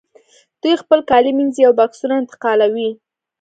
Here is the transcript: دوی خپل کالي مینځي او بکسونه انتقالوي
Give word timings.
دوی 0.61 0.75
خپل 0.83 0.99
کالي 1.09 1.31
مینځي 1.37 1.61
او 1.67 1.73
بکسونه 1.79 2.13
انتقالوي 2.17 2.89